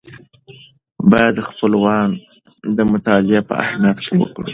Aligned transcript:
باید 1.11 1.35
خپلوان 1.47 2.09
د 2.77 2.79
مطالعې 2.91 3.41
په 3.49 3.53
اهمیت 3.63 3.97
پوه 4.07 4.27
کړو. 4.35 4.49